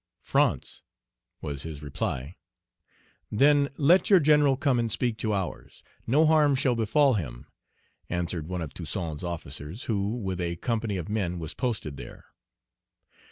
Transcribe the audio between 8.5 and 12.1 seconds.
of Toussaint's officers, who, with a company of men, was posted